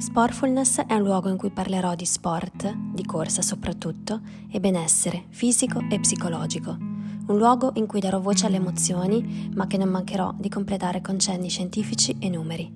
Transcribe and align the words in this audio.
Sportfulness 0.00 0.80
è 0.86 0.94
un 0.94 1.02
luogo 1.02 1.28
in 1.28 1.36
cui 1.36 1.50
parlerò 1.50 1.94
di 1.94 2.06
sport, 2.06 2.74
di 2.74 3.04
corsa 3.04 3.42
soprattutto, 3.42 4.22
e 4.50 4.58
benessere 4.58 5.26
fisico 5.28 5.84
e 5.90 6.00
psicologico. 6.00 6.70
Un 6.70 7.36
luogo 7.36 7.72
in 7.74 7.86
cui 7.86 8.00
darò 8.00 8.18
voce 8.18 8.46
alle 8.46 8.56
emozioni, 8.56 9.50
ma 9.54 9.66
che 9.66 9.76
non 9.76 9.90
mancherò 9.90 10.32
di 10.38 10.48
completare 10.48 11.02
con 11.02 11.18
cenni 11.18 11.50
scientifici 11.50 12.16
e 12.18 12.30
numeri. 12.30 12.72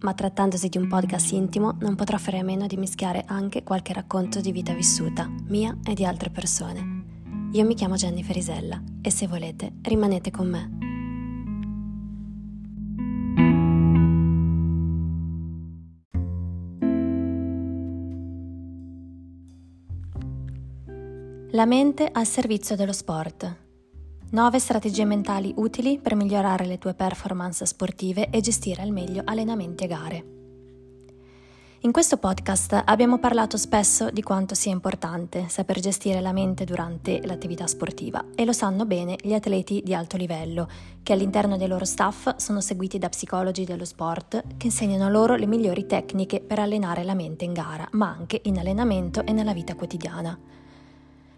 Ma 0.00 0.12
trattandosi 0.12 0.68
di 0.68 0.76
un 0.76 0.86
podcast 0.86 1.32
intimo, 1.32 1.78
non 1.80 1.94
potrò 1.94 2.18
fare 2.18 2.40
a 2.40 2.44
meno 2.44 2.66
di 2.66 2.76
mischiare 2.76 3.24
anche 3.26 3.62
qualche 3.62 3.94
racconto 3.94 4.42
di 4.42 4.52
vita 4.52 4.74
vissuta, 4.74 5.26
mia 5.46 5.74
e 5.82 5.94
di 5.94 6.04
altre 6.04 6.28
persone. 6.28 7.04
Io 7.52 7.64
mi 7.64 7.74
chiamo 7.74 7.94
Jennifer 7.94 8.36
Isella 8.36 8.82
e 9.00 9.10
se 9.10 9.26
volete 9.26 9.76
rimanete 9.80 10.30
con 10.30 10.50
me. 10.50 10.83
La 21.54 21.66
mente 21.66 22.08
al 22.10 22.26
servizio 22.26 22.74
dello 22.74 22.92
sport. 22.92 23.56
9 24.28 24.58
strategie 24.58 25.04
mentali 25.04 25.54
utili 25.56 26.00
per 26.00 26.16
migliorare 26.16 26.66
le 26.66 26.78
tue 26.78 26.94
performance 26.94 27.64
sportive 27.64 28.28
e 28.30 28.40
gestire 28.40 28.82
al 28.82 28.90
meglio 28.90 29.22
allenamenti 29.24 29.84
e 29.84 29.86
gare. 29.86 30.24
In 31.82 31.92
questo 31.92 32.16
podcast 32.16 32.82
abbiamo 32.84 33.20
parlato 33.20 33.56
spesso 33.56 34.10
di 34.10 34.20
quanto 34.20 34.56
sia 34.56 34.72
importante 34.72 35.46
saper 35.48 35.78
gestire 35.78 36.20
la 36.20 36.32
mente 36.32 36.64
durante 36.64 37.24
l'attività 37.24 37.68
sportiva 37.68 38.30
e 38.34 38.44
lo 38.44 38.52
sanno 38.52 38.84
bene 38.84 39.16
gli 39.22 39.32
atleti 39.32 39.80
di 39.84 39.94
alto 39.94 40.16
livello, 40.16 40.68
che 41.04 41.12
all'interno 41.12 41.56
dei 41.56 41.68
loro 41.68 41.84
staff 41.84 42.34
sono 42.34 42.60
seguiti 42.60 42.98
da 42.98 43.08
psicologi 43.08 43.64
dello 43.64 43.84
sport 43.84 44.42
che 44.56 44.66
insegnano 44.66 45.08
loro 45.08 45.36
le 45.36 45.46
migliori 45.46 45.86
tecniche 45.86 46.40
per 46.40 46.58
allenare 46.58 47.04
la 47.04 47.14
mente 47.14 47.44
in 47.44 47.52
gara, 47.52 47.86
ma 47.92 48.08
anche 48.08 48.40
in 48.42 48.58
allenamento 48.58 49.24
e 49.24 49.30
nella 49.30 49.52
vita 49.52 49.76
quotidiana. 49.76 50.36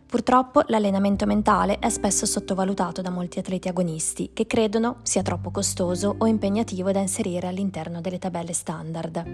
Purtroppo 0.07 0.63
l'allenamento 0.69 1.27
mentale 1.27 1.81
è 1.81 1.89
spesso 1.89 2.27
sottovalutato 2.27 3.03
da 3.03 3.11
molti 3.11 3.41
atleti 3.41 3.67
agonisti 3.69 4.31
che 4.33 4.47
credono 4.47 4.99
sia 5.03 5.23
troppo 5.23 5.51
costoso 5.51 6.15
o 6.17 6.27
impegnativo 6.27 6.93
da 6.93 7.01
inserire 7.01 7.49
all'interno 7.49 8.01
delle 8.01 8.19
tabelle 8.19 8.53
standard. 8.53 9.25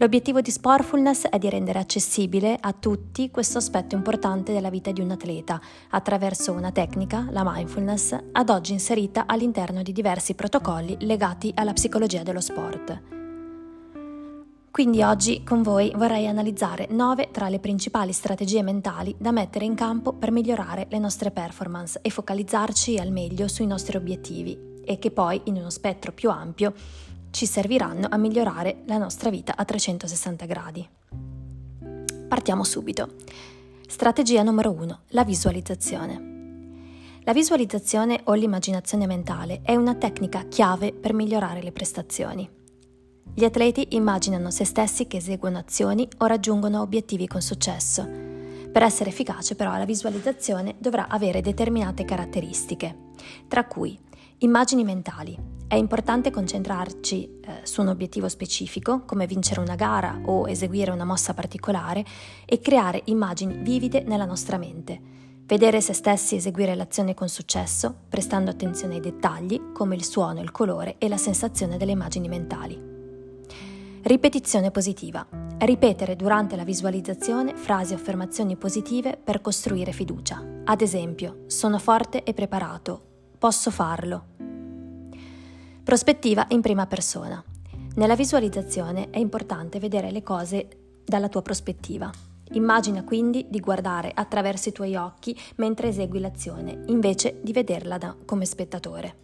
L'obiettivo 0.00 0.40
di 0.40 0.52
Sportfulness 0.52 1.26
è 1.26 1.38
di 1.38 1.50
rendere 1.50 1.80
accessibile 1.80 2.56
a 2.60 2.72
tutti 2.72 3.32
questo 3.32 3.58
aspetto 3.58 3.96
importante 3.96 4.52
della 4.52 4.70
vita 4.70 4.92
di 4.92 5.00
un 5.00 5.10
atleta 5.10 5.60
attraverso 5.90 6.52
una 6.52 6.70
tecnica, 6.70 7.26
la 7.30 7.42
mindfulness, 7.44 8.16
ad 8.30 8.50
oggi 8.50 8.72
inserita 8.72 9.24
all'interno 9.26 9.82
di 9.82 9.90
diversi 9.90 10.34
protocolli 10.34 10.98
legati 11.00 11.50
alla 11.56 11.72
psicologia 11.72 12.22
dello 12.22 12.40
sport. 12.40 13.17
Quindi 14.78 15.02
oggi 15.02 15.42
con 15.42 15.62
voi 15.62 15.92
vorrei 15.96 16.28
analizzare 16.28 16.86
9 16.88 17.30
tra 17.32 17.48
le 17.48 17.58
principali 17.58 18.12
strategie 18.12 18.62
mentali 18.62 19.12
da 19.18 19.32
mettere 19.32 19.64
in 19.64 19.74
campo 19.74 20.12
per 20.12 20.30
migliorare 20.30 20.86
le 20.88 21.00
nostre 21.00 21.32
performance 21.32 21.98
e 22.00 22.10
focalizzarci 22.10 22.96
al 22.96 23.10
meglio 23.10 23.48
sui 23.48 23.66
nostri 23.66 23.96
obiettivi 23.96 24.56
e 24.84 25.00
che 25.00 25.10
poi 25.10 25.40
in 25.46 25.56
uno 25.56 25.70
spettro 25.70 26.12
più 26.12 26.30
ampio 26.30 26.72
ci 27.30 27.44
serviranno 27.44 28.06
a 28.08 28.16
migliorare 28.18 28.82
la 28.86 28.98
nostra 28.98 29.30
vita 29.30 29.56
a 29.56 29.64
360 29.64 30.46
gradi. 30.46 30.88
Partiamo 32.28 32.62
subito. 32.62 33.14
Strategia 33.84 34.44
numero 34.44 34.70
1. 34.70 35.00
La 35.08 35.24
visualizzazione. 35.24 37.16
La 37.24 37.32
visualizzazione 37.32 38.20
o 38.22 38.34
l'immaginazione 38.34 39.06
mentale 39.06 39.58
è 39.64 39.74
una 39.74 39.96
tecnica 39.96 40.44
chiave 40.44 40.92
per 40.92 41.14
migliorare 41.14 41.62
le 41.62 41.72
prestazioni. 41.72 42.57
Gli 43.34 43.44
atleti 43.44 43.88
immaginano 43.90 44.50
se 44.50 44.64
stessi 44.64 45.06
che 45.06 45.18
eseguono 45.18 45.58
azioni 45.58 46.08
o 46.18 46.26
raggiungono 46.26 46.80
obiettivi 46.80 47.26
con 47.26 47.40
successo. 47.40 48.06
Per 48.70 48.82
essere 48.82 49.10
efficace 49.10 49.54
però 49.54 49.76
la 49.76 49.84
visualizzazione 49.84 50.74
dovrà 50.78 51.08
avere 51.08 51.40
determinate 51.40 52.04
caratteristiche, 52.04 52.96
tra 53.46 53.64
cui 53.64 53.98
immagini 54.38 54.84
mentali. 54.84 55.56
È 55.66 55.74
importante 55.74 56.30
concentrarci 56.30 57.40
eh, 57.40 57.60
su 57.64 57.82
un 57.82 57.88
obiettivo 57.88 58.28
specifico, 58.28 59.02
come 59.04 59.26
vincere 59.26 59.60
una 59.60 59.74
gara 59.74 60.20
o 60.24 60.48
eseguire 60.48 60.90
una 60.90 61.04
mossa 61.04 61.34
particolare, 61.34 62.04
e 62.44 62.60
creare 62.60 63.02
immagini 63.06 63.58
vivide 63.58 64.02
nella 64.02 64.24
nostra 64.24 64.56
mente. 64.56 65.16
Vedere 65.44 65.80
se 65.80 65.92
stessi 65.92 66.36
eseguire 66.36 66.74
l'azione 66.74 67.14
con 67.14 67.28
successo, 67.28 67.94
prestando 68.08 68.50
attenzione 68.50 68.94
ai 68.94 69.00
dettagli 69.00 69.72
come 69.72 69.94
il 69.94 70.04
suono, 70.04 70.40
il 70.40 70.50
colore 70.50 70.96
e 70.98 71.08
la 71.08 71.16
sensazione 71.16 71.76
delle 71.76 71.92
immagini 71.92 72.28
mentali. 72.28 72.87
Ripetizione 74.08 74.70
positiva. 74.70 75.28
Ripetere 75.58 76.16
durante 76.16 76.56
la 76.56 76.64
visualizzazione 76.64 77.54
frasi 77.54 77.92
o 77.92 77.96
affermazioni 77.96 78.56
positive 78.56 79.20
per 79.22 79.42
costruire 79.42 79.92
fiducia. 79.92 80.42
Ad 80.64 80.80
esempio, 80.80 81.42
sono 81.44 81.78
forte 81.78 82.22
e 82.22 82.32
preparato. 82.32 83.02
Posso 83.36 83.70
farlo. 83.70 84.24
Prospettiva 85.84 86.46
in 86.52 86.62
prima 86.62 86.86
persona. 86.86 87.44
Nella 87.96 88.16
visualizzazione 88.16 89.10
è 89.10 89.18
importante 89.18 89.78
vedere 89.78 90.10
le 90.10 90.22
cose 90.22 90.68
dalla 91.04 91.28
tua 91.28 91.42
prospettiva. 91.42 92.10
Immagina 92.52 93.04
quindi 93.04 93.44
di 93.50 93.60
guardare 93.60 94.10
attraverso 94.14 94.70
i 94.70 94.72
tuoi 94.72 94.96
occhi 94.96 95.38
mentre 95.56 95.88
esegui 95.88 96.20
l'azione, 96.20 96.80
invece 96.86 97.40
di 97.42 97.52
vederla 97.52 97.98
da, 97.98 98.16
come 98.24 98.46
spettatore. 98.46 99.16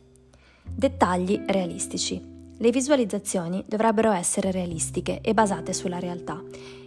Dettagli 0.62 1.40
realistici. 1.46 2.33
Le 2.56 2.70
visualizzazioni 2.70 3.64
dovrebbero 3.66 4.12
essere 4.12 4.52
realistiche 4.52 5.20
e 5.20 5.34
basate 5.34 5.72
sulla 5.72 5.98
realtà. 5.98 6.40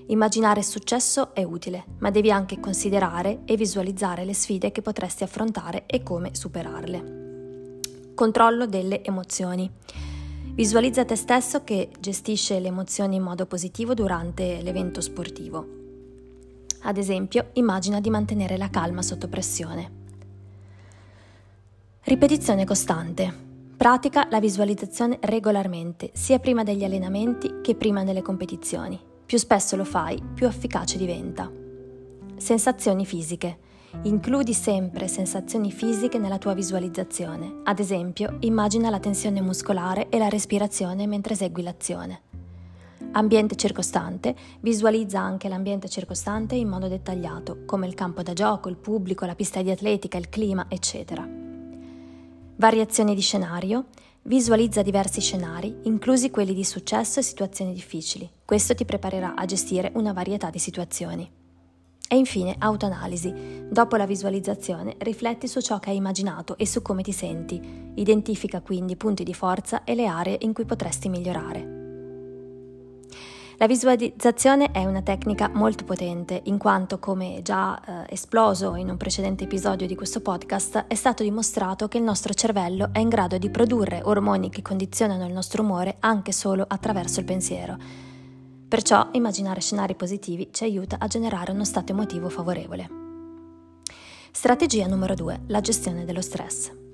Immaginare 0.08 0.64
successo 0.64 1.36
è 1.36 1.44
utile, 1.44 1.84
ma 2.00 2.10
devi 2.10 2.32
anche 2.32 2.62
considerare 2.62 3.42
e 3.44 3.58
visualizzare 3.58 4.24
le 4.24 4.34
sfide 4.34 4.72
che 4.72 4.82
potresti 4.82 5.24
affrontare 5.24 5.84
e 5.86 6.04
come 6.04 6.30
superarle. 6.34 7.80
Controllo 8.16 8.66
delle 8.66 9.04
emozioni. 9.04 9.70
Visualizza 10.54 11.04
te 11.04 11.18
stesso 11.18 11.66
che 11.66 11.90
gestisce 12.00 12.60
le 12.60 12.70
emozioni 12.70 13.18
in 13.18 13.24
modo 13.24 13.46
positivo 13.46 13.94
durante 13.94 14.62
l'evento 14.62 15.02
sportivo. 15.02 15.68
Ad 16.84 16.98
esempio, 16.98 17.50
immagina 17.54 18.00
di 18.00 18.10
mantenere 18.10 18.56
la 18.56 18.70
calma 18.70 19.02
sotto 19.02 19.28
pressione. 19.28 19.92
Ripetizione 22.04 22.64
costante. 22.64 23.47
Pratica 23.78 24.28
la 24.32 24.40
visualizzazione 24.40 25.20
regolarmente, 25.22 26.10
sia 26.14 26.40
prima 26.40 26.64
degli 26.64 26.84
allenamenti 26.84 27.62
che 27.62 27.76
prima 27.76 28.04
delle 28.04 28.24
competizioni. 28.24 29.00
Più 29.24 29.38
spesso 29.38 29.76
lo 29.76 29.86
fai, 29.86 30.20
più 30.34 30.48
efficace 30.48 30.98
diventa. 30.98 31.52
Sensazioni 32.38 33.06
fisiche. 33.06 33.60
Includi 34.02 34.56
sempre 34.56 35.08
sensazioni 35.08 35.72
fisiche 35.72 36.18
nella 36.18 36.40
tua 36.40 36.56
visualizzazione. 36.56 37.62
Ad 37.66 37.78
esempio, 37.78 38.38
immagina 38.40 38.90
la 38.90 39.00
tensione 39.00 39.42
muscolare 39.42 40.10
e 40.10 40.18
la 40.18 40.28
respirazione 40.28 41.06
mentre 41.06 41.34
esegui 41.34 41.62
l'azione. 41.62 42.22
Ambiente 43.12 43.56
circostante. 43.56 44.36
Visualizza 44.60 45.20
anche 45.20 45.48
l'ambiente 45.48 45.88
circostante 45.88 46.56
in 46.56 46.68
modo 46.68 46.88
dettagliato, 46.88 47.60
come 47.68 47.86
il 47.86 47.94
campo 47.94 48.24
da 48.24 48.34
gioco, 48.34 48.70
il 48.70 48.76
pubblico, 48.76 49.28
la 49.28 49.36
pista 49.36 49.62
di 49.62 49.70
atletica, 49.70 50.18
il 50.18 50.30
clima, 50.30 50.66
eccetera. 50.68 51.47
Variazioni 52.60 53.14
di 53.14 53.22
scenario. 53.22 53.86
Visualizza 54.24 54.82
diversi 54.82 55.22
scenari, 55.22 55.78
inclusi 55.84 56.32
quelli 56.32 56.56
di 56.56 56.64
successo 56.64 57.20
e 57.20 57.24
situazioni 57.24 57.72
difficili. 57.72 58.28
Questo 58.44 58.74
ti 58.74 58.84
preparerà 58.84 59.36
a 59.36 59.46
gestire 59.46 59.92
una 59.94 60.12
varietà 60.12 60.50
di 60.50 60.58
situazioni. 60.58 61.30
E 62.10 62.16
infine, 62.18 62.56
autoanalisi. 62.58 63.68
Dopo 63.70 63.96
la 63.96 64.08
visualizzazione, 64.08 64.96
rifletti 64.98 65.48
su 65.48 65.62
ciò 65.62 65.78
che 65.78 65.92
hai 65.92 65.98
immaginato 65.98 66.58
e 66.58 66.66
su 66.66 66.82
come 66.82 67.04
ti 67.04 67.12
senti. 67.12 67.62
Identifica 67.94 68.62
quindi 68.62 68.94
i 68.94 68.98
punti 68.98 69.24
di 69.24 69.36
forza 69.36 69.84
e 69.84 69.94
le 69.94 70.08
aree 70.08 70.38
in 70.40 70.54
cui 70.54 70.66
potresti 70.66 71.10
migliorare. 71.10 71.77
La 73.60 73.66
visualizzazione 73.66 74.70
è 74.70 74.86
una 74.86 75.02
tecnica 75.02 75.50
molto 75.52 75.84
potente 75.84 76.42
in 76.44 76.60
quanto, 76.60 77.00
come 77.00 77.40
già 77.42 78.06
eh, 78.06 78.14
esploso 78.14 78.76
in 78.76 78.88
un 78.88 78.98
precedente 78.98 79.46
episodio 79.46 79.88
di 79.88 79.96
questo 79.96 80.22
podcast, 80.22 80.86
è 80.88 80.94
stato 80.94 81.24
dimostrato 81.24 81.88
che 81.88 81.98
il 81.98 82.04
nostro 82.04 82.36
cervello 82.36 82.90
è 82.92 83.00
in 83.00 83.10
grado 83.10 83.40
di 83.40 83.50
produrre 83.50 84.02
ormoni 84.04 84.52
che 84.52 84.62
condizionano 84.62 85.26
il 85.26 85.34
nostro 85.34 85.64
umore 85.64 85.96
anche 86.02 86.32
solo 86.34 86.66
attraverso 86.68 87.20
il 87.20 87.26
pensiero. 87.26 87.78
Perciò 88.68 89.10
immaginare 89.14 89.60
scenari 89.60 89.96
positivi 89.96 90.50
ci 90.52 90.64
aiuta 90.64 90.98
a 91.00 91.08
generare 91.08 91.52
uno 91.52 91.66
stato 91.66 91.94
emotivo 91.94 92.30
favorevole. 92.30 92.88
Strategia 94.32 94.86
numero 94.86 95.16
2. 95.16 95.46
La 95.48 95.62
gestione 95.62 96.06
dello 96.06 96.22
stress. 96.22 96.87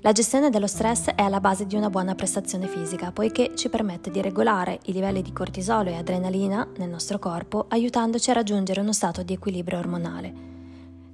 La 0.00 0.12
gestione 0.12 0.50
dello 0.50 0.66
stress 0.66 1.10
è 1.10 1.22
alla 1.22 1.40
base 1.40 1.66
di 1.66 1.74
una 1.74 1.90
buona 1.90 2.14
prestazione 2.14 2.68
fisica, 2.68 3.12
poiché 3.12 3.52
ci 3.56 3.68
permette 3.68 4.10
di 4.10 4.20
regolare 4.20 4.78
i 4.84 4.92
livelli 4.92 5.22
di 5.22 5.32
cortisolo 5.32 5.88
e 5.90 5.96
adrenalina 5.96 6.68
nel 6.76 6.88
nostro 6.88 7.18
corpo, 7.18 7.66
aiutandoci 7.68 8.30
a 8.30 8.34
raggiungere 8.34 8.80
uno 8.80 8.92
stato 8.92 9.22
di 9.22 9.32
equilibrio 9.32 9.78
ormonale. 9.78 10.32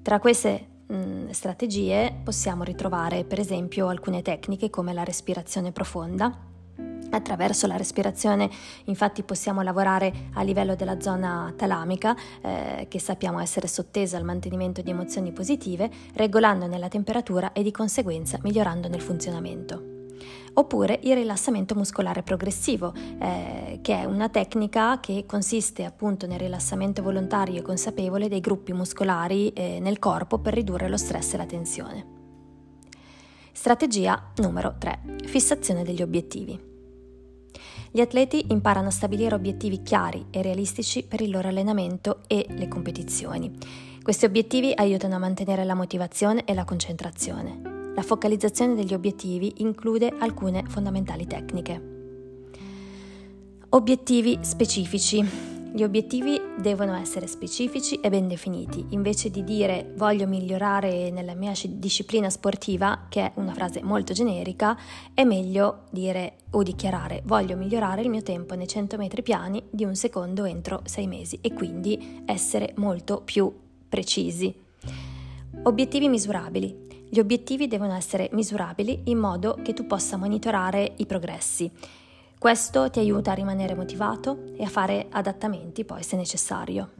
Tra 0.02 0.18
queste 0.18 0.66
mh, 0.86 0.94
mm, 0.94 1.30
strategie 1.30 2.12
possiamo 2.22 2.64
ritrovare 2.64 3.24
per 3.24 3.38
esempio 3.38 3.88
alcune 3.88 4.20
tecniche 4.20 4.68
come 4.68 4.92
la 4.92 5.04
respirazione 5.04 5.72
profonda, 5.72 6.50
Attraverso 7.14 7.66
la 7.66 7.76
respirazione 7.76 8.48
infatti 8.84 9.22
possiamo 9.22 9.60
lavorare 9.60 10.30
a 10.32 10.42
livello 10.42 10.74
della 10.74 10.98
zona 11.00 11.52
talamica, 11.56 12.16
eh, 12.40 12.86
che 12.88 12.98
sappiamo 12.98 13.38
essere 13.38 13.68
sottesa 13.68 14.16
al 14.16 14.24
mantenimento 14.24 14.80
di 14.80 14.90
emozioni 14.90 15.30
positive, 15.30 15.90
regolandone 16.14 16.78
la 16.78 16.88
temperatura 16.88 17.52
e 17.52 17.62
di 17.62 17.70
conseguenza 17.70 18.38
migliorandone 18.42 18.96
il 18.96 19.02
funzionamento. 19.02 19.90
Oppure 20.54 21.00
il 21.02 21.14
rilassamento 21.14 21.74
muscolare 21.74 22.22
progressivo, 22.22 22.94
eh, 22.94 23.78
che 23.82 24.00
è 24.00 24.04
una 24.04 24.28
tecnica 24.28 25.00
che 25.00 25.24
consiste 25.26 25.84
appunto 25.84 26.26
nel 26.26 26.38
rilassamento 26.38 27.02
volontario 27.02 27.58
e 27.58 27.62
consapevole 27.62 28.28
dei 28.28 28.40
gruppi 28.40 28.72
muscolari 28.72 29.52
eh, 29.52 29.80
nel 29.80 29.98
corpo 29.98 30.38
per 30.38 30.54
ridurre 30.54 30.88
lo 30.88 30.96
stress 30.96 31.34
e 31.34 31.36
la 31.36 31.46
tensione. 31.46 32.06
Strategia 33.52 34.30
numero 34.36 34.76
3. 34.78 35.00
Fissazione 35.26 35.84
degli 35.84 36.02
obiettivi. 36.02 36.71
Gli 37.90 38.00
atleti 38.00 38.46
imparano 38.48 38.88
a 38.88 38.90
stabilire 38.92 39.34
obiettivi 39.34 39.82
chiari 39.82 40.26
e 40.30 40.42
realistici 40.42 41.02
per 41.02 41.20
il 41.20 41.30
loro 41.30 41.48
allenamento 41.48 42.20
e 42.26 42.46
le 42.48 42.68
competizioni. 42.68 43.50
Questi 44.02 44.24
obiettivi 44.24 44.72
aiutano 44.74 45.14
a 45.14 45.18
mantenere 45.18 45.64
la 45.64 45.74
motivazione 45.74 46.44
e 46.44 46.54
la 46.54 46.64
concentrazione. 46.64 47.92
La 47.94 48.02
focalizzazione 48.02 48.74
degli 48.74 48.94
obiettivi 48.94 49.54
include 49.58 50.12
alcune 50.18 50.64
fondamentali 50.66 51.26
tecniche. 51.26 51.90
Obiettivi 53.68 54.38
specifici. 54.40 55.61
Gli 55.74 55.84
obiettivi 55.84 56.38
devono 56.58 56.94
essere 56.94 57.26
specifici 57.26 57.98
e 58.00 58.10
ben 58.10 58.28
definiti, 58.28 58.84
invece 58.90 59.30
di 59.30 59.42
dire 59.42 59.94
voglio 59.96 60.26
migliorare 60.26 61.10
nella 61.10 61.34
mia 61.34 61.52
disciplina 61.66 62.28
sportiva, 62.28 63.06
che 63.08 63.22
è 63.22 63.32
una 63.36 63.54
frase 63.54 63.82
molto 63.82 64.12
generica, 64.12 64.78
è 65.14 65.24
meglio 65.24 65.84
dire 65.90 66.34
o 66.50 66.62
dichiarare 66.62 67.22
voglio 67.24 67.56
migliorare 67.56 68.02
il 68.02 68.10
mio 68.10 68.22
tempo 68.22 68.54
nei 68.54 68.68
100 68.68 68.98
metri 68.98 69.22
piani 69.22 69.62
di 69.70 69.84
un 69.84 69.94
secondo 69.94 70.44
entro 70.44 70.82
6 70.84 71.06
mesi 71.06 71.38
e 71.40 71.54
quindi 71.54 72.22
essere 72.26 72.74
molto 72.76 73.22
più 73.22 73.50
precisi. 73.88 74.54
Obiettivi 75.62 76.08
misurabili. 76.08 76.80
Gli 77.08 77.18
obiettivi 77.18 77.66
devono 77.66 77.94
essere 77.94 78.28
misurabili 78.32 79.04
in 79.04 79.16
modo 79.16 79.58
che 79.62 79.72
tu 79.72 79.86
possa 79.86 80.18
monitorare 80.18 80.92
i 80.96 81.06
progressi. 81.06 81.70
Questo 82.42 82.90
ti 82.90 82.98
aiuta 82.98 83.30
a 83.30 83.34
rimanere 83.34 83.76
motivato 83.76 84.52
e 84.56 84.64
a 84.64 84.68
fare 84.68 85.06
adattamenti 85.10 85.84
poi 85.84 86.02
se 86.02 86.16
necessario. 86.16 86.90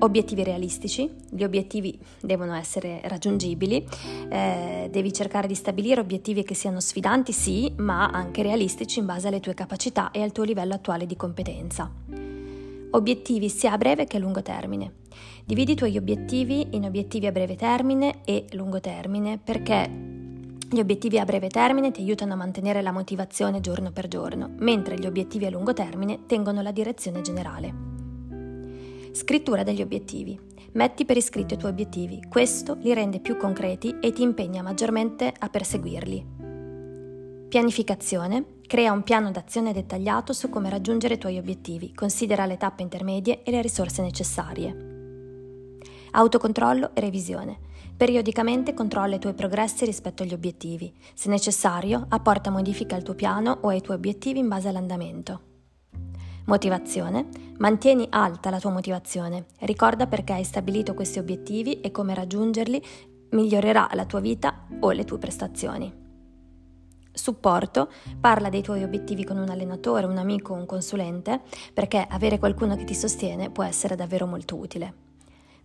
Obiettivi 0.00 0.42
realistici, 0.42 1.08
gli 1.30 1.44
obiettivi 1.44 1.96
devono 2.20 2.54
essere 2.54 3.00
raggiungibili, 3.04 3.86
eh, 4.28 4.88
devi 4.90 5.12
cercare 5.12 5.46
di 5.46 5.54
stabilire 5.54 6.00
obiettivi 6.00 6.42
che 6.42 6.54
siano 6.54 6.80
sfidanti 6.80 7.30
sì, 7.30 7.72
ma 7.76 8.08
anche 8.08 8.42
realistici 8.42 8.98
in 8.98 9.06
base 9.06 9.28
alle 9.28 9.38
tue 9.38 9.54
capacità 9.54 10.10
e 10.10 10.22
al 10.22 10.32
tuo 10.32 10.42
livello 10.42 10.74
attuale 10.74 11.06
di 11.06 11.14
competenza. 11.14 11.88
Obiettivi 12.90 13.48
sia 13.50 13.70
a 13.70 13.78
breve 13.78 14.06
che 14.06 14.16
a 14.16 14.20
lungo 14.20 14.42
termine. 14.42 14.94
Dividi 15.44 15.70
i 15.70 15.76
tuoi 15.76 15.96
obiettivi 15.96 16.66
in 16.70 16.84
obiettivi 16.84 17.28
a 17.28 17.32
breve 17.32 17.54
termine 17.54 18.24
e 18.24 18.46
lungo 18.54 18.80
termine 18.80 19.38
perché 19.38 20.13
gli 20.74 20.80
obiettivi 20.80 21.18
a 21.18 21.24
breve 21.24 21.48
termine 21.48 21.92
ti 21.92 22.00
aiutano 22.00 22.32
a 22.32 22.36
mantenere 22.36 22.82
la 22.82 22.90
motivazione 22.90 23.60
giorno 23.60 23.92
per 23.92 24.08
giorno, 24.08 24.50
mentre 24.58 24.98
gli 24.98 25.06
obiettivi 25.06 25.46
a 25.46 25.50
lungo 25.50 25.72
termine 25.72 26.26
tengono 26.26 26.60
la 26.60 26.72
direzione 26.72 27.20
generale. 27.20 27.72
Scrittura 29.12 29.62
degli 29.62 29.80
obiettivi. 29.80 30.38
Metti 30.72 31.04
per 31.04 31.16
iscritto 31.16 31.54
i 31.54 31.56
tuoi 31.56 31.70
obiettivi, 31.70 32.20
questo 32.28 32.76
li 32.80 32.92
rende 32.92 33.20
più 33.20 33.36
concreti 33.36 33.96
e 34.00 34.10
ti 34.12 34.22
impegna 34.22 34.60
maggiormente 34.60 35.32
a 35.38 35.48
perseguirli. 35.48 36.26
Pianificazione. 37.48 38.44
Crea 38.66 38.90
un 38.90 39.04
piano 39.04 39.30
d'azione 39.30 39.72
dettagliato 39.72 40.32
su 40.32 40.48
come 40.48 40.70
raggiungere 40.70 41.14
i 41.14 41.18
tuoi 41.18 41.38
obiettivi, 41.38 41.94
considera 41.94 42.46
le 42.46 42.56
tappe 42.56 42.82
intermedie 42.82 43.44
e 43.44 43.52
le 43.52 43.62
risorse 43.62 44.02
necessarie. 44.02 44.93
Autocontrollo 46.16 46.94
e 46.94 47.00
revisione. 47.00 47.58
Periodicamente 47.96 48.72
controlla 48.72 49.16
i 49.16 49.18
tuoi 49.18 49.34
progressi 49.34 49.84
rispetto 49.84 50.22
agli 50.22 50.32
obiettivi. 50.32 50.94
Se 51.12 51.28
necessario, 51.28 52.06
apporta 52.08 52.50
modifiche 52.50 52.94
al 52.94 53.02
tuo 53.02 53.14
piano 53.14 53.58
o 53.62 53.68
ai 53.68 53.80
tuoi 53.80 53.96
obiettivi 53.96 54.38
in 54.38 54.46
base 54.46 54.68
all'andamento. 54.68 55.40
Motivazione. 56.44 57.26
Mantieni 57.58 58.06
alta 58.10 58.50
la 58.50 58.60
tua 58.60 58.70
motivazione. 58.70 59.46
Ricorda 59.60 60.06
perché 60.06 60.34
hai 60.34 60.44
stabilito 60.44 60.94
questi 60.94 61.18
obiettivi 61.18 61.80
e 61.80 61.90
come 61.90 62.14
raggiungerli 62.14 62.80
migliorerà 63.30 63.88
la 63.94 64.06
tua 64.06 64.20
vita 64.20 64.68
o 64.78 64.92
le 64.92 65.04
tue 65.04 65.18
prestazioni. 65.18 65.92
Supporto, 67.12 67.90
parla 68.20 68.50
dei 68.50 68.62
tuoi 68.62 68.84
obiettivi 68.84 69.24
con 69.24 69.36
un 69.36 69.48
allenatore, 69.48 70.06
un 70.06 70.18
amico 70.18 70.52
o 70.52 70.56
un 70.56 70.66
consulente, 70.66 71.42
perché 71.72 72.06
avere 72.08 72.38
qualcuno 72.38 72.76
che 72.76 72.84
ti 72.84 72.94
sostiene 72.94 73.50
può 73.50 73.64
essere 73.64 73.96
davvero 73.96 74.26
molto 74.26 74.54
utile. 74.54 75.02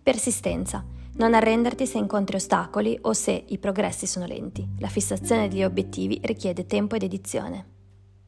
Persistenza. 0.01 0.84
Non 1.16 1.34
arrenderti 1.34 1.86
se 1.86 1.98
incontri 1.98 2.38
ostacoli 2.38 2.98
o 3.01 3.13
se 3.13 3.44
i 3.48 3.57
progressi 3.57 4.07
sono 4.07 4.25
lenti. 4.25 4.68
La 4.80 4.88
fissazione 4.88 5.50
degli 5.50 5.63
obiettivi 5.63 6.19
richiede 6.24 6.66
tempo 6.66 6.96
ed 6.96 7.04
edizione. 7.04 7.66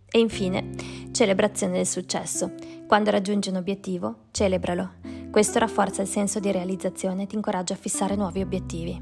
E 0.10 0.20
infine, 0.20 0.72
celebrazione 1.12 1.78
del 1.78 1.88
successo. 1.88 2.52
Quando 2.86 3.12
raggiungi 3.12 3.48
un 3.48 3.56
obiettivo, 3.56 4.26
celebralo. 4.32 4.96
Questo 5.32 5.60
rafforza 5.60 6.02
il 6.02 6.10
senso 6.10 6.42
di 6.42 6.52
realizzazione 6.52 7.24
e 7.24 7.28
ti 7.28 7.36
incoraggia 7.36 7.76
a 7.76 7.78
fissare 7.78 8.18
nuovi 8.18 8.42
obiettivi. 8.42 9.02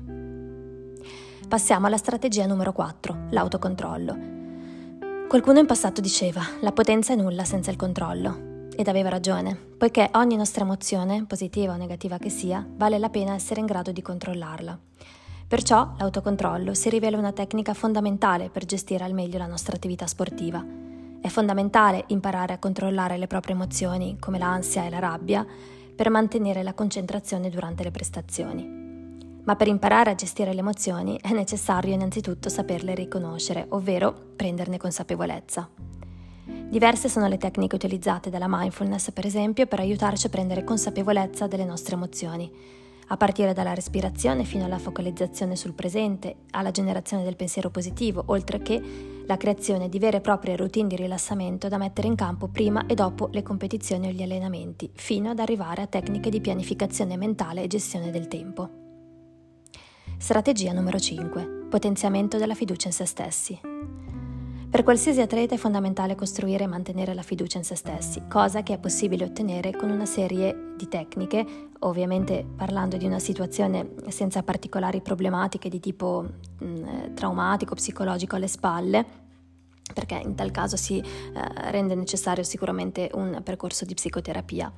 Passiamo 1.48 1.88
alla 1.88 1.98
strategia 1.98 2.46
numero 2.46 2.72
4, 2.72 3.26
l'autocontrollo. 3.32 4.18
Qualcuno 5.28 5.58
in 5.58 5.66
passato 5.66 6.00
diceva, 6.00 6.44
la 6.62 6.72
potenza 6.72 7.14
è 7.14 7.16
nulla 7.16 7.44
senza 7.44 7.72
il 7.72 7.78
controllo. 7.78 8.49
Ed 8.80 8.88
aveva 8.88 9.10
ragione, 9.10 9.58
poiché 9.78 10.10
ogni 10.14 10.38
nostra 10.38 10.64
emozione, 10.64 11.26
positiva 11.26 11.74
o 11.74 11.76
negativa 11.76 12.18
che 12.18 12.30
sia, 12.30 12.66
vale 12.66 12.98
la 12.98 13.10
pena 13.10 13.34
essere 13.34 13.60
in 13.60 13.66
grado 13.66 13.92
di 13.92 14.02
controllarla. 14.02 14.80
Perciò 15.50 15.96
l'autocontrollo 15.98 16.74
si 16.74 16.88
rivela 16.88 17.18
una 17.18 17.34
tecnica 17.34 17.74
fondamentale 17.74 18.48
per 18.50 18.64
gestire 18.64 19.04
al 19.04 19.14
meglio 19.14 19.38
la 19.38 19.48
nostra 19.48 19.76
attività 19.76 20.08
sportiva. 20.08 20.66
È 21.20 21.28
fondamentale 21.28 22.06
imparare 22.08 22.54
a 22.54 22.58
controllare 22.58 23.18
le 23.18 23.28
proprie 23.28 23.54
emozioni, 23.54 24.16
come 24.18 24.38
l'ansia 24.38 24.86
e 24.86 24.90
la 24.90 25.00
rabbia, 25.00 25.46
per 25.94 26.10
mantenere 26.10 26.64
la 26.64 26.74
concentrazione 26.74 27.50
durante 27.50 27.84
le 27.84 27.92
prestazioni. 27.92 29.42
Ma 29.44 29.58
per 29.58 29.68
imparare 29.68 30.12
a 30.12 30.16
gestire 30.16 30.54
le 30.54 30.62
emozioni 30.62 31.20
è 31.22 31.34
necessario 31.34 31.94
innanzitutto 31.94 32.48
saperle 32.48 32.96
riconoscere, 32.96 33.66
ovvero 33.72 34.14
prenderne 34.38 34.78
consapevolezza. 34.78 35.70
Diverse 36.70 37.10
sono 37.10 37.28
le 37.28 37.40
tecniche 37.40 37.74
utilizzate 37.74 38.30
dalla 38.30 38.46
mindfulness, 38.48 39.10
per 39.10 39.26
esempio, 39.26 39.66
per 39.66 39.80
aiutarci 39.80 40.28
a 40.28 40.30
prendere 40.30 40.64
consapevolezza 40.64 41.48
delle 41.48 41.66
nostre 41.66 41.96
emozioni, 41.96 42.48
a 43.08 43.18
partire 43.18 43.54
dalla 43.54 43.74
respirazione 43.74 44.44
fino 44.44 44.66
alla 44.66 44.78
focalizzazione 44.78 45.56
sul 45.56 45.74
presente, 45.74 46.36
alla 46.52 46.70
generazione 46.70 47.24
del 47.24 47.36
pensiero 47.36 47.72
positivo, 47.72 48.22
oltre 48.28 48.62
che 48.62 48.80
la 49.26 49.36
creazione 49.36 49.90
di 49.90 49.98
vere 49.98 50.18
e 50.18 50.22
proprie 50.22 50.56
routine 50.56 50.90
di 50.90 50.96
rilassamento 50.96 51.70
da 51.70 51.80
mettere 51.80 52.08
in 52.08 52.14
campo 52.14 52.48
prima 52.48 52.86
e 52.86 52.94
dopo 52.94 53.30
le 53.32 53.42
competizioni 53.42 54.08
o 54.08 54.12
gli 54.12 54.22
allenamenti, 54.22 54.92
fino 54.94 55.32
ad 55.32 55.40
arrivare 55.40 55.82
a 55.82 55.88
tecniche 55.88 56.30
di 56.30 56.40
pianificazione 56.40 57.18
mentale 57.18 57.64
e 57.64 57.68
gestione 57.68 58.12
del 58.12 58.28
tempo. 58.28 58.70
Strategia 60.20 60.72
numero 60.72 61.00
5. 61.00 61.66
Potenziamento 61.68 62.38
della 62.38 62.54
fiducia 62.54 62.90
in 62.90 62.94
se 62.94 63.06
stessi. 63.06 63.60
Per 64.70 64.84
qualsiasi 64.84 65.20
atleta 65.20 65.56
è 65.56 65.58
fondamentale 65.58 66.14
costruire 66.14 66.66
e 66.66 66.68
mantenere 66.68 67.16
la 67.16 67.24
fiducia 67.24 67.58
in 67.58 67.64
se 67.64 67.74
stessi, 67.74 68.22
cosa 68.30 68.62
che 68.62 68.76
è 68.76 68.78
possibile 68.78 69.26
ottenere 69.26 69.72
con 69.72 69.90
una 69.90 70.06
serie 70.06 70.74
di 70.78 70.88
tecniche, 70.88 71.70
ovviamente 71.80 72.46
parlando 72.56 72.96
di 72.96 73.06
una 73.06 73.18
situazione 73.18 73.96
senza 74.10 74.44
particolari 74.44 75.02
problematiche 75.02 75.70
di 75.70 75.80
tipo 75.80 76.24
mh, 76.60 76.66
mm, 76.66 77.14
traumatico, 77.16 77.74
psicologico 77.74 78.36
alle 78.36 78.48
spalle, 78.48 79.06
perché 79.92 80.22
in 80.24 80.36
tal 80.36 80.52
caso 80.52 80.78
si 80.78 81.00
eh, 81.00 81.72
rende 81.72 81.96
necessario 81.96 82.44
sicuramente 82.44 83.10
un 83.14 83.42
percorso 83.44 83.86
di 83.86 83.96
psicoterapia 83.96 84.72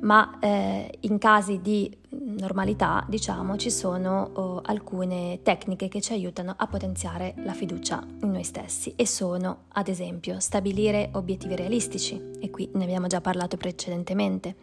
ma 0.00 0.38
eh, 0.40 0.98
in 1.00 1.18
casi 1.18 1.60
di 1.60 1.94
normalità, 2.10 3.04
diciamo, 3.08 3.56
ci 3.56 3.70
sono 3.70 4.30
oh, 4.34 4.60
alcune 4.64 5.40
tecniche 5.42 5.88
che 5.88 6.00
ci 6.00 6.12
aiutano 6.12 6.54
a 6.56 6.66
potenziare 6.66 7.34
la 7.38 7.52
fiducia 7.52 8.04
in 8.22 8.30
noi 8.30 8.44
stessi 8.44 8.92
e 8.96 9.06
sono, 9.06 9.64
ad 9.72 9.88
esempio, 9.88 10.40
stabilire 10.40 11.10
obiettivi 11.12 11.56
realistici, 11.56 12.20
e 12.40 12.50
qui 12.50 12.70
ne 12.74 12.84
abbiamo 12.84 13.06
già 13.06 13.20
parlato 13.20 13.56
precedentemente. 13.56 14.54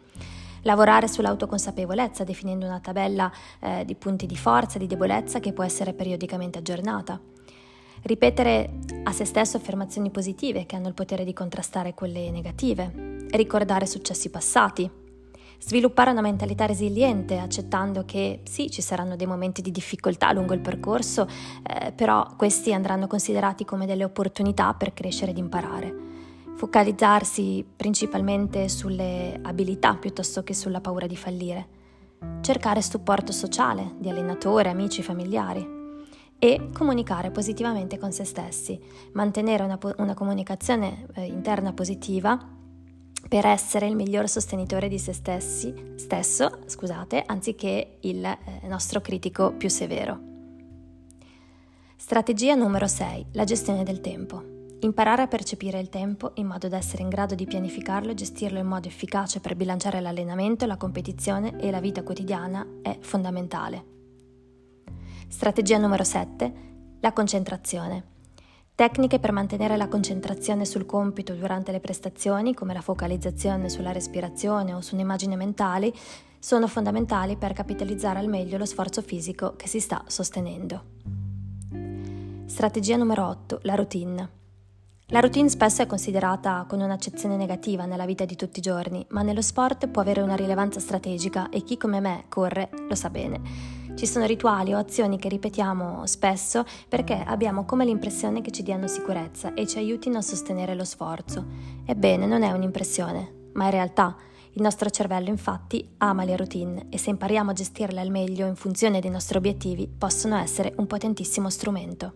Lavorare 0.62 1.08
sull'autoconsapevolezza 1.08 2.24
definendo 2.24 2.64
una 2.64 2.80
tabella 2.80 3.30
eh, 3.60 3.84
di 3.84 3.94
punti 3.94 4.24
di 4.26 4.36
forza 4.36 4.76
e 4.76 4.78
di 4.80 4.86
debolezza 4.86 5.38
che 5.38 5.52
può 5.52 5.62
essere 5.62 5.92
periodicamente 5.92 6.58
aggiornata. 6.58 7.20
Ripetere 8.02 8.78
a 9.04 9.12
se 9.12 9.24
stesso 9.24 9.56
affermazioni 9.56 10.10
positive 10.10 10.66
che 10.66 10.76
hanno 10.76 10.88
il 10.88 10.94
potere 10.94 11.24
di 11.24 11.32
contrastare 11.32 11.94
quelle 11.94 12.30
negative. 12.30 13.26
Ricordare 13.30 13.86
successi 13.86 14.30
passati, 14.30 14.90
Sviluppare 15.66 16.10
una 16.10 16.20
mentalità 16.20 16.66
resiliente, 16.66 17.38
accettando 17.38 18.04
che 18.04 18.42
sì, 18.44 18.70
ci 18.70 18.82
saranno 18.82 19.16
dei 19.16 19.26
momenti 19.26 19.62
di 19.62 19.70
difficoltà 19.70 20.30
lungo 20.30 20.52
il 20.52 20.60
percorso, 20.60 21.26
eh, 21.62 21.90
però 21.92 22.34
questi 22.36 22.74
andranno 22.74 23.06
considerati 23.06 23.64
come 23.64 23.86
delle 23.86 24.04
opportunità 24.04 24.74
per 24.74 24.92
crescere 24.92 25.30
ed 25.30 25.38
imparare. 25.38 25.96
Focalizzarsi 26.54 27.64
principalmente 27.74 28.68
sulle 28.68 29.40
abilità 29.40 29.94
piuttosto 29.94 30.42
che 30.44 30.52
sulla 30.52 30.82
paura 30.82 31.06
di 31.06 31.16
fallire. 31.16 31.68
Cercare 32.42 32.82
supporto 32.82 33.32
sociale 33.32 33.94
di 33.98 34.10
allenatori, 34.10 34.68
amici, 34.68 35.02
familiari 35.02 35.66
e 36.38 36.68
comunicare 36.74 37.30
positivamente 37.30 37.96
con 37.96 38.12
se 38.12 38.24
stessi, 38.24 38.78
mantenere 39.12 39.62
una, 39.62 39.78
una 39.96 40.12
comunicazione 40.12 41.06
eh, 41.14 41.24
interna 41.24 41.72
positiva 41.72 42.62
per 43.28 43.46
essere 43.46 43.86
il 43.86 43.96
miglior 43.96 44.28
sostenitore 44.28 44.88
di 44.88 44.98
se 44.98 45.12
stessi, 45.12 45.74
stesso, 45.96 46.58
scusate, 46.66 47.22
anziché 47.26 47.98
il 48.00 48.24
eh, 48.24 48.66
nostro 48.66 49.00
critico 49.00 49.52
più 49.52 49.68
severo. 49.68 50.32
Strategia 51.96 52.54
numero 52.54 52.86
6. 52.86 53.26
La 53.32 53.44
gestione 53.44 53.82
del 53.82 54.00
tempo. 54.00 54.52
Imparare 54.80 55.22
a 55.22 55.26
percepire 55.26 55.80
il 55.80 55.88
tempo 55.88 56.32
in 56.34 56.46
modo 56.46 56.68
da 56.68 56.76
essere 56.76 57.02
in 57.02 57.08
grado 57.08 57.34
di 57.34 57.46
pianificarlo 57.46 58.10
e 58.10 58.14
gestirlo 58.14 58.58
in 58.58 58.66
modo 58.66 58.86
efficace 58.86 59.40
per 59.40 59.56
bilanciare 59.56 60.00
l'allenamento, 60.00 60.66
la 60.66 60.76
competizione 60.76 61.58
e 61.58 61.70
la 61.70 61.80
vita 61.80 62.02
quotidiana 62.02 62.66
è 62.82 62.98
fondamentale. 63.00 63.84
Strategia 65.28 65.78
numero 65.78 66.04
7. 66.04 66.52
La 67.00 67.12
concentrazione. 67.12 68.12
Tecniche 68.76 69.20
per 69.20 69.30
mantenere 69.30 69.76
la 69.76 69.86
concentrazione 69.86 70.64
sul 70.64 70.84
compito 70.84 71.32
durante 71.34 71.70
le 71.70 71.78
prestazioni, 71.78 72.54
come 72.54 72.72
la 72.72 72.80
focalizzazione 72.80 73.68
sulla 73.68 73.92
respirazione 73.92 74.74
o 74.74 74.80
su 74.80 74.96
un'immagine 74.96 75.36
mentale, 75.36 75.92
sono 76.40 76.66
fondamentali 76.66 77.36
per 77.36 77.52
capitalizzare 77.52 78.18
al 78.18 78.26
meglio 78.26 78.58
lo 78.58 78.64
sforzo 78.64 79.00
fisico 79.00 79.54
che 79.54 79.68
si 79.68 79.78
sta 79.78 80.02
sostenendo. 80.08 80.82
Strategia 82.46 82.96
numero 82.96 83.28
8. 83.28 83.60
La 83.62 83.76
routine. 83.76 84.28
La 85.08 85.20
routine 85.20 85.48
spesso 85.48 85.82
è 85.82 85.86
considerata 85.86 86.64
con 86.68 86.80
un'accezione 86.80 87.36
negativa 87.36 87.84
nella 87.84 88.06
vita 88.06 88.24
di 88.24 88.34
tutti 88.34 88.58
i 88.58 88.62
giorni, 88.62 89.06
ma 89.10 89.22
nello 89.22 89.42
sport 89.42 89.86
può 89.86 90.02
avere 90.02 90.20
una 90.20 90.34
rilevanza 90.34 90.80
strategica 90.80 91.48
e 91.48 91.62
chi 91.62 91.76
come 91.76 92.00
me 92.00 92.24
corre 92.28 92.70
lo 92.88 92.96
sa 92.96 93.08
bene. 93.08 93.40
Ci 93.94 94.08
sono 94.08 94.26
rituali 94.26 94.74
o 94.74 94.78
azioni 94.78 95.18
che 95.18 95.28
ripetiamo 95.28 96.04
spesso 96.06 96.64
perché 96.88 97.14
abbiamo 97.14 97.64
come 97.64 97.84
l'impressione 97.84 98.40
che 98.40 98.50
ci 98.50 98.64
diano 98.64 98.88
sicurezza 98.88 99.54
e 99.54 99.68
ci 99.68 99.78
aiutino 99.78 100.18
a 100.18 100.22
sostenere 100.22 100.74
lo 100.74 100.84
sforzo. 100.84 101.44
Ebbene, 101.86 102.26
non 102.26 102.42
è 102.42 102.50
un'impressione, 102.50 103.50
ma 103.52 103.68
è 103.68 103.70
realtà. 103.70 104.16
Il 104.54 104.62
nostro 104.62 104.90
cervello 104.90 105.28
infatti 105.28 105.94
ama 105.98 106.24
le 106.24 106.36
routine 106.36 106.86
e 106.90 106.98
se 106.98 107.10
impariamo 107.10 107.50
a 107.50 107.54
gestirle 107.54 108.00
al 108.00 108.10
meglio 108.10 108.48
in 108.48 108.56
funzione 108.56 109.00
dei 109.00 109.10
nostri 109.10 109.38
obiettivi 109.38 109.86
possono 109.86 110.36
essere 110.36 110.74
un 110.76 110.88
potentissimo 110.88 111.48
strumento. 111.48 112.14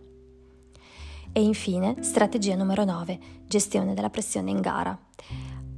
E 1.31 1.41
infine, 1.41 1.95
strategia 2.01 2.55
numero 2.55 2.83
9, 2.83 3.19
gestione 3.47 3.93
della 3.93 4.09
pressione 4.09 4.51
in 4.51 4.59
gara. 4.59 4.97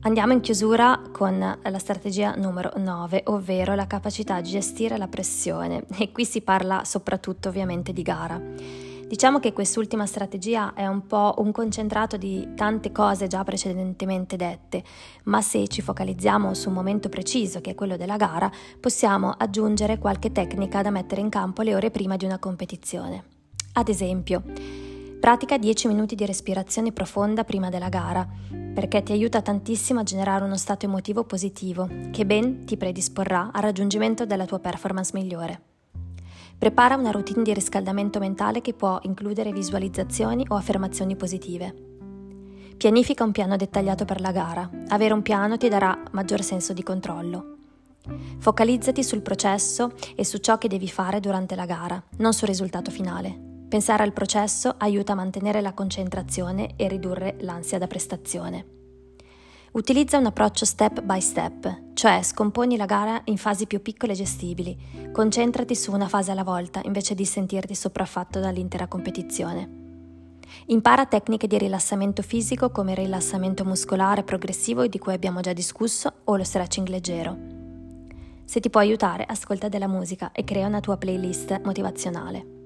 Andiamo 0.04 0.34
in 0.34 0.40
chiusura 0.40 1.00
con 1.12 1.38
la 1.38 1.78
strategia 1.78 2.34
numero 2.34 2.72
9, 2.76 3.22
ovvero 3.28 3.76
la 3.76 3.86
capacità 3.86 4.42
di 4.42 4.50
gestire 4.50 4.98
la 4.98 5.08
pressione 5.08 5.84
e 6.00 6.12
qui 6.12 6.26
si 6.26 6.42
parla 6.42 6.84
soprattutto 6.86 7.50
ovviamente 7.50 7.94
di 7.94 8.02
gara. 8.02 8.42
Diciamo 9.08 9.40
che 9.40 9.54
quest'ultima 9.54 10.08
strategia 10.08 10.74
è 10.74 10.88
un 10.88 11.06
po' 11.06 11.36
un 11.38 11.52
concentrato 11.52 12.18
di 12.18 12.56
tante 12.56 12.92
cose 12.92 13.28
già 13.28 13.44
precedentemente 13.44 14.38
dette, 14.38 14.84
ma 15.26 15.40
se 15.44 15.68
ci 15.68 15.84
focalizziamo 15.84 16.56
su 16.56 16.70
un 16.70 16.74
momento 16.74 17.08
preciso, 17.08 17.62
che 17.62 17.72
è 17.72 17.76
quello 17.76 17.96
della 17.96 18.18
gara, 18.18 18.50
possiamo 18.80 19.36
aggiungere 19.38 20.00
qualche 20.00 20.32
tecnica 20.32 20.82
da 20.82 20.90
mettere 20.90 21.22
in 21.22 21.30
campo 21.30 21.62
le 21.62 21.76
ore 21.76 21.92
prima 21.92 22.16
di 22.16 22.26
una 22.26 22.40
competizione. 22.40 23.24
Ad 23.74 23.88
esempio, 23.88 24.42
pratica 25.20 25.60
10 25.60 25.88
minuti 25.90 26.16
di 26.16 26.26
respirazione 26.26 26.92
profonda 26.92 27.44
prima 27.44 27.70
della 27.70 27.90
gara 27.90 28.28
perché 28.74 29.04
ti 29.04 29.12
aiuta 29.12 29.42
tantissimo 29.42 30.00
a 30.00 30.04
generare 30.04 30.44
uno 30.44 30.58
stato 30.58 30.86
emotivo 30.86 31.24
positivo 31.24 31.90
che 32.12 32.26
ben 32.26 32.66
ti 32.66 32.78
predisporrà 32.78 33.52
al 33.52 33.62
raggiungimento 33.62 34.26
della 34.26 34.46
tua 34.46 34.60
performance 34.60 35.12
migliore. 35.14 35.62
Prepara 36.58 36.96
una 36.96 37.12
routine 37.12 37.44
di 37.44 37.54
riscaldamento 37.54 38.20
mentale 38.20 38.62
che 38.62 38.74
può 38.74 39.00
includere 39.04 39.52
visualizzazioni 39.52 40.46
o 40.50 40.56
affermazioni 40.56 41.16
positive. 41.16 41.74
Pianifica 42.78 43.24
un 43.24 43.32
piano 43.32 43.56
dettagliato 43.56 44.06
per 44.06 44.22
la 44.22 44.32
gara. 44.32 44.70
Avere 44.90 45.14
un 45.14 45.22
piano 45.22 45.58
ti 45.58 45.70
darà 45.70 45.98
maggior 46.12 46.44
senso 46.44 46.74
di 46.74 46.84
controllo. 46.84 47.58
Focalizzati 48.40 49.04
sul 49.04 49.22
processo 49.22 49.94
e 50.16 50.26
su 50.26 50.38
ciò 50.38 50.58
che 50.58 50.68
devi 50.68 50.88
fare 50.88 51.20
durante 51.20 51.56
la 51.56 51.66
gara, 51.66 52.02
non 52.18 52.34
sul 52.34 52.48
risultato 52.48 52.90
finale. 52.90 53.51
Pensare 53.72 54.04
al 54.04 54.12
processo 54.12 54.76
aiuta 54.80 55.14
a 55.14 55.16
mantenere 55.16 55.62
la 55.62 55.72
concentrazione 55.72 56.74
e 56.76 56.90
ridurre 56.90 57.38
l'ansia 57.40 57.78
da 57.78 57.88
prestazione. 57.88 58.66
Utilizza 59.72 60.18
un 60.18 60.26
approccio 60.26 60.66
step 60.66 61.02
by 61.02 61.22
step, 61.22 61.94
cioè 61.94 62.22
scomponi 62.22 62.76
la 62.76 62.84
gara 62.84 63.22
in 63.24 63.38
fasi 63.38 63.68
più 63.68 63.82
piccole 63.82 64.12
e 64.12 64.18
gestibili. 64.18 64.78
Concentrati 65.14 65.74
su 65.74 65.94
una 65.94 66.10
fase 66.10 66.32
alla 66.32 66.44
volta 66.44 66.82
invece 66.84 67.16
di 67.16 67.24
sentirti 67.24 67.74
sopraffatto 67.74 68.42
dall'intera 68.42 68.88
competizione. 68.88 69.70
Impara 70.66 71.06
tecniche 71.06 71.48
di 71.48 71.58
rilassamento 71.58 72.24
fisico 72.24 72.72
come 72.72 72.92
il 72.92 72.98
rilassamento 72.98 73.64
muscolare 73.64 74.24
progressivo 74.24 74.86
di 74.86 75.00
cui 75.00 75.14
abbiamo 75.14 75.40
già 75.40 75.54
discusso 75.54 76.12
o 76.26 76.36
lo 76.36 76.44
stretching 76.44 76.90
leggero. 76.90 77.38
Se 78.44 78.60
ti 78.60 78.70
può 78.70 78.82
aiutare, 78.82 79.24
ascolta 79.24 79.70
della 79.70 79.88
musica 79.88 80.34
e 80.34 80.44
crea 80.44 80.68
una 80.68 80.82
tua 80.82 80.98
playlist 80.98 81.62
motivazionale. 81.64 82.60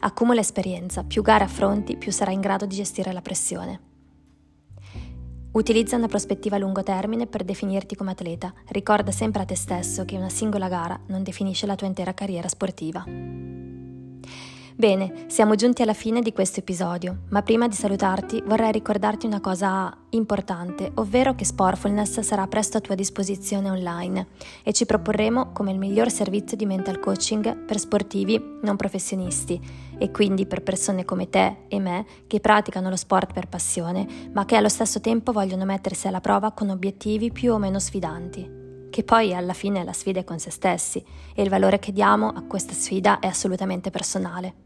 Accumula 0.00 0.40
esperienza, 0.40 1.04
più 1.04 1.22
gare 1.22 1.44
affronti, 1.44 1.96
più 1.96 2.12
sarai 2.12 2.34
in 2.34 2.40
grado 2.40 2.66
di 2.66 2.76
gestire 2.76 3.12
la 3.12 3.22
pressione. 3.22 3.80
Utilizza 5.52 5.96
una 5.96 6.06
prospettiva 6.06 6.56
a 6.56 6.58
lungo 6.58 6.82
termine 6.82 7.26
per 7.26 7.42
definirti 7.42 7.96
come 7.96 8.10
atleta. 8.10 8.52
Ricorda 8.68 9.10
sempre 9.10 9.42
a 9.42 9.44
te 9.46 9.56
stesso 9.56 10.04
che 10.04 10.16
una 10.16 10.28
singola 10.28 10.68
gara 10.68 11.00
non 11.06 11.22
definisce 11.22 11.64
la 11.64 11.76
tua 11.76 11.86
intera 11.86 12.12
carriera 12.12 12.48
sportiva. 12.48 13.04
Bene, 14.78 15.24
siamo 15.28 15.54
giunti 15.54 15.80
alla 15.80 15.94
fine 15.94 16.20
di 16.20 16.34
questo 16.34 16.60
episodio, 16.60 17.20
ma 17.30 17.40
prima 17.40 17.66
di 17.66 17.74
salutarti 17.74 18.42
vorrei 18.44 18.72
ricordarti 18.72 19.24
una 19.24 19.40
cosa 19.40 19.90
importante, 20.10 20.92
ovvero 20.96 21.34
che 21.34 21.46
Sportfulness 21.46 22.20
sarà 22.20 22.46
presto 22.46 22.76
a 22.76 22.82
tua 22.82 22.94
disposizione 22.94 23.70
online 23.70 24.26
e 24.62 24.74
ci 24.74 24.84
proporremo 24.84 25.52
come 25.52 25.72
il 25.72 25.78
miglior 25.78 26.10
servizio 26.10 26.58
di 26.58 26.66
mental 26.66 27.00
coaching 27.00 27.64
per 27.64 27.78
sportivi 27.78 28.58
non 28.60 28.76
professionisti 28.76 29.58
e 29.96 30.10
quindi 30.10 30.44
per 30.44 30.62
persone 30.62 31.06
come 31.06 31.30
te 31.30 31.60
e 31.68 31.80
me 31.80 32.04
che 32.26 32.40
praticano 32.40 32.90
lo 32.90 32.96
sport 32.96 33.32
per 33.32 33.48
passione, 33.48 34.06
ma 34.34 34.44
che 34.44 34.56
allo 34.56 34.68
stesso 34.68 35.00
tempo 35.00 35.32
vogliono 35.32 35.64
mettersi 35.64 36.06
alla 36.06 36.20
prova 36.20 36.52
con 36.52 36.68
obiettivi 36.68 37.32
più 37.32 37.54
o 37.54 37.58
meno 37.58 37.78
sfidanti 37.78 38.64
che 38.90 39.04
poi 39.04 39.34
alla 39.34 39.52
fine 39.52 39.84
la 39.84 39.92
sfida 39.92 40.20
è 40.20 40.24
con 40.24 40.38
se 40.38 40.50
stessi 40.50 41.04
e 41.34 41.42
il 41.42 41.50
valore 41.50 41.78
che 41.78 41.92
diamo 41.92 42.28
a 42.28 42.42
questa 42.44 42.72
sfida 42.72 43.18
è 43.18 43.26
assolutamente 43.26 43.90
personale. 43.90 44.65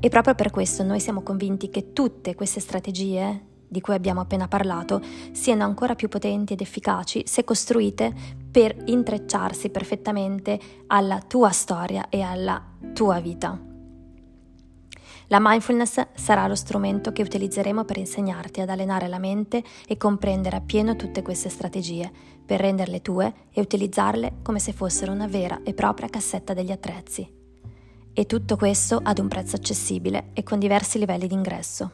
E 0.00 0.08
proprio 0.08 0.34
per 0.34 0.50
questo 0.50 0.82
noi 0.82 1.00
siamo 1.00 1.22
convinti 1.22 1.70
che 1.70 1.92
tutte 1.92 2.34
queste 2.34 2.60
strategie 2.60 3.52
di 3.66 3.80
cui 3.80 3.94
abbiamo 3.94 4.20
appena 4.20 4.46
parlato 4.46 5.00
siano 5.32 5.64
ancora 5.64 5.94
più 5.94 6.08
potenti 6.08 6.52
ed 6.52 6.60
efficaci 6.60 7.24
se 7.26 7.42
costruite 7.42 8.14
per 8.50 8.76
intrecciarsi 8.84 9.70
perfettamente 9.70 10.60
alla 10.86 11.20
tua 11.20 11.50
storia 11.50 12.08
e 12.08 12.20
alla 12.20 12.62
tua 12.92 13.18
vita. 13.18 13.58
La 15.28 15.38
mindfulness 15.40 16.06
sarà 16.14 16.46
lo 16.46 16.54
strumento 16.54 17.10
che 17.10 17.22
utilizzeremo 17.22 17.84
per 17.84 17.96
insegnarti 17.96 18.60
ad 18.60 18.68
allenare 18.68 19.08
la 19.08 19.18
mente 19.18 19.64
e 19.86 19.96
comprendere 19.96 20.56
appieno 20.56 20.96
tutte 20.96 21.22
queste 21.22 21.48
strategie, 21.48 22.12
per 22.44 22.60
renderle 22.60 23.00
tue 23.00 23.32
e 23.50 23.60
utilizzarle 23.60 24.40
come 24.42 24.58
se 24.58 24.72
fossero 24.72 25.10
una 25.12 25.26
vera 25.26 25.60
e 25.64 25.72
propria 25.72 26.08
cassetta 26.08 26.52
degli 26.52 26.70
attrezzi. 26.70 27.33
E 28.16 28.26
tutto 28.26 28.56
questo 28.56 29.00
ad 29.02 29.18
un 29.18 29.26
prezzo 29.26 29.56
accessibile 29.56 30.26
e 30.34 30.44
con 30.44 30.60
diversi 30.60 31.00
livelli 31.00 31.26
di 31.26 31.34
ingresso. 31.34 31.90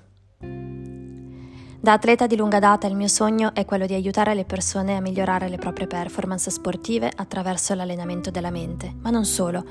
Da 1.80 1.92
atleta 1.92 2.26
di 2.26 2.36
lunga 2.36 2.58
data 2.58 2.86
il 2.86 2.94
mio 2.94 3.08
sogno 3.08 3.54
è 3.54 3.64
quello 3.64 3.86
di 3.86 3.94
aiutare 3.94 4.34
le 4.34 4.44
persone 4.44 4.96
a 4.96 5.00
migliorare 5.00 5.48
le 5.48 5.56
proprie 5.56 5.86
performance 5.86 6.50
sportive 6.50 7.10
attraverso 7.16 7.72
l'allenamento 7.72 8.30
della 8.30 8.50
mente, 8.50 8.94
ma 9.00 9.08
non 9.08 9.24
solo. 9.24 9.64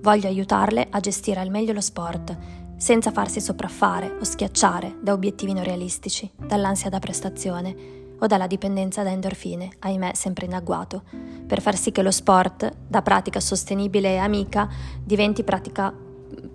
Voglio 0.00 0.26
aiutarle 0.26 0.86
a 0.88 1.00
gestire 1.00 1.40
al 1.40 1.50
meglio 1.50 1.74
lo 1.74 1.82
sport, 1.82 2.34
senza 2.78 3.10
farsi 3.10 3.42
sopraffare 3.42 4.16
o 4.18 4.24
schiacciare 4.24 4.96
da 5.02 5.12
obiettivi 5.12 5.52
non 5.52 5.64
realistici, 5.64 6.30
dall'ansia 6.34 6.88
da 6.88 6.98
prestazione 6.98 7.99
o 8.20 8.26
dalla 8.26 8.46
dipendenza 8.46 9.02
da 9.02 9.10
endorfine, 9.10 9.70
ahimè 9.78 10.12
sempre 10.14 10.46
in 10.46 10.54
agguato, 10.54 11.02
per 11.46 11.60
far 11.60 11.76
sì 11.76 11.90
che 11.92 12.02
lo 12.02 12.10
sport, 12.10 12.70
da 12.86 13.02
pratica 13.02 13.40
sostenibile 13.40 14.14
e 14.14 14.16
amica, 14.18 14.68
diventi 15.02 15.42
pratica 15.42 15.92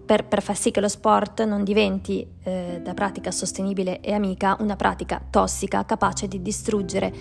per, 0.05 0.25
per, 0.25 0.41
far 0.41 0.55
sì 0.55 0.71
che 0.71 0.79
lo 0.79 0.87
sport 0.87 1.43
non 1.43 1.63
diventi 1.63 2.25
eh, 2.43 2.79
da 2.81 2.93
pratica 2.93 3.31
sostenibile 3.31 3.99
e 3.99 4.13
amica 4.13 4.55
una 4.59 4.75
pratica 4.75 5.21
tossica 5.29 5.83
capace 5.83 6.27
di 6.27 6.41
distruggere 6.41 7.13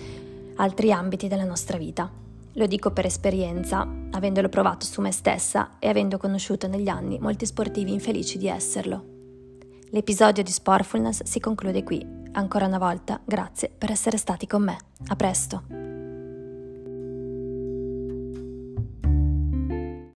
altri 0.55 0.91
ambiti 0.91 1.27
della 1.27 1.43
nostra 1.43 1.77
vita. 1.77 2.09
Lo 2.57 2.67
dico 2.67 2.91
per 2.91 3.05
esperienza, 3.05 3.85
avendolo 4.11 4.47
provato 4.47 4.85
su 4.85 5.01
me 5.01 5.11
stessa 5.11 5.71
e 5.79 5.89
avendo 5.89 6.17
conosciuto 6.17 6.67
negli 6.67 6.87
anni 6.87 7.19
molti 7.19 7.45
sportivi 7.45 7.91
infelici 7.91 8.37
di 8.37 8.47
esserlo. 8.47 9.03
L'episodio 9.89 10.43
di 10.43 10.51
Sportfulness 10.51 11.23
si 11.23 11.39
conclude 11.39 11.83
qui 11.83 12.23
Ancora 12.35 12.65
una 12.65 12.77
volta, 12.77 13.21
grazie 13.23 13.69
per 13.69 13.91
essere 13.91 14.17
stati 14.17 14.45
con 14.45 14.61
me. 14.63 14.77
A 15.07 15.15
presto! 15.15 15.94